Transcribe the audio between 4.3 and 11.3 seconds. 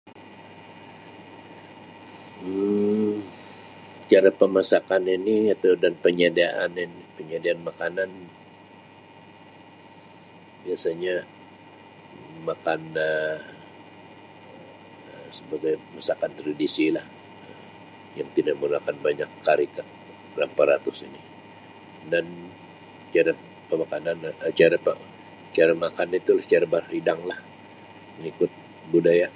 pemasakan ini atau dan penyediaan in- penyediaan makanan biasanya